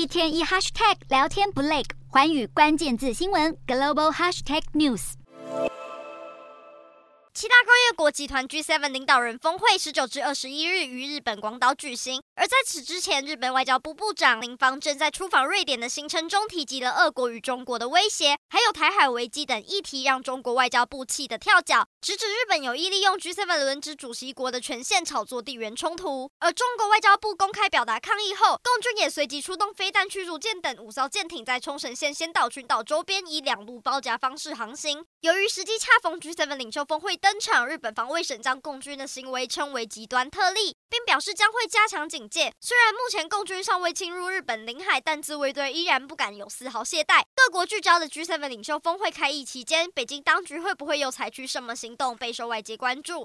[0.00, 5.12] 一天一 hashtag 聊天不累，寰宇关键字新闻 global hashtag news。
[7.34, 12.22] 七大工国集团 G7 领导人峰会十九至二十一日于日本广岛举行。
[12.34, 26.30] 而在此之前，日本外交部部长林芳正在出访瑞典的行程中提及了俄国与中国的威胁，还有台海危机等议题，让中国外交部气得跳脚，直指日本有意利用 G7 轮值主席国的权限炒作地缘冲突。
[26.38, 35.04] 而中国外交部公开表达抗议后，共军也随即出动飞弹、驱逐舰等五艘舰艇在冲绳县先岛群岛周边以两路包夹方式航行。
[35.20, 42.52] 由于时机恰逢 G7 领袖峰会登场，日本防卫省将共军的行为称为极端特例，并表示将会加强警戒。
[42.60, 47.22] 虽然目前共军尚未侵入日本领海，但自卫队依然不敢有丝毫懈怠。
[47.34, 53.18] 各国聚焦的 G7 领袖峰会开议期间，北京当局会不会又采取什么行动，备受外界关注。